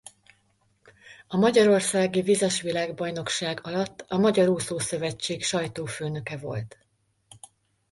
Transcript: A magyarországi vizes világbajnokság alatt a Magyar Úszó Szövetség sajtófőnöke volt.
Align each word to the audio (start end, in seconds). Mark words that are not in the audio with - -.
A 1.27 1.37
magyarországi 1.37 2.21
vizes 2.21 2.61
világbajnokság 2.61 3.59
alatt 3.63 4.05
a 4.07 4.17
Magyar 4.17 4.47
Úszó 4.47 4.77
Szövetség 4.79 5.43
sajtófőnöke 5.43 6.37
volt. 6.37 6.77